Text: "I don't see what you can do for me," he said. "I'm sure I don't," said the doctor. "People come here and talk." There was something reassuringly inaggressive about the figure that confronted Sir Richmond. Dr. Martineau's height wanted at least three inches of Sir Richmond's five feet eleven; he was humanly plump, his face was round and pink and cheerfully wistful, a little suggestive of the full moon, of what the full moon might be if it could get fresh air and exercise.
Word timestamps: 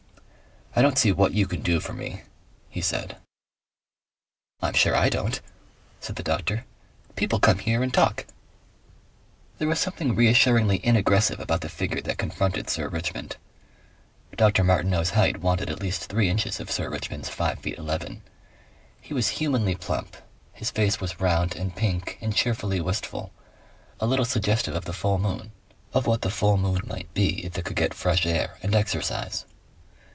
"I 0.73 0.81
don't 0.81 0.97
see 0.97 1.11
what 1.11 1.33
you 1.33 1.47
can 1.47 1.63
do 1.63 1.81
for 1.81 1.91
me," 1.91 2.21
he 2.69 2.79
said. 2.79 3.17
"I'm 4.61 4.73
sure 4.73 4.95
I 4.95 5.09
don't," 5.09 5.41
said 5.99 6.15
the 6.15 6.23
doctor. 6.23 6.63
"People 7.17 7.41
come 7.41 7.59
here 7.59 7.83
and 7.83 7.93
talk." 7.93 8.25
There 9.57 9.67
was 9.67 9.79
something 9.81 10.15
reassuringly 10.15 10.77
inaggressive 10.81 11.41
about 11.41 11.59
the 11.59 11.67
figure 11.67 11.99
that 12.03 12.17
confronted 12.17 12.69
Sir 12.69 12.87
Richmond. 12.87 13.35
Dr. 14.37 14.63
Martineau's 14.63 15.09
height 15.09 15.41
wanted 15.41 15.69
at 15.69 15.81
least 15.81 16.05
three 16.05 16.29
inches 16.29 16.61
of 16.61 16.71
Sir 16.71 16.89
Richmond's 16.89 17.27
five 17.27 17.59
feet 17.59 17.77
eleven; 17.77 18.21
he 19.01 19.13
was 19.13 19.27
humanly 19.41 19.75
plump, 19.75 20.15
his 20.53 20.71
face 20.71 21.01
was 21.01 21.19
round 21.19 21.53
and 21.53 21.75
pink 21.75 22.17
and 22.21 22.33
cheerfully 22.33 22.79
wistful, 22.79 23.33
a 23.99 24.07
little 24.07 24.23
suggestive 24.23 24.73
of 24.73 24.85
the 24.85 24.93
full 24.93 25.17
moon, 25.17 25.51
of 25.93 26.07
what 26.07 26.21
the 26.21 26.31
full 26.31 26.55
moon 26.55 26.79
might 26.85 27.13
be 27.13 27.43
if 27.45 27.57
it 27.57 27.65
could 27.65 27.75
get 27.75 27.93
fresh 27.93 28.25
air 28.25 28.57
and 28.63 28.73
exercise. 28.73 29.45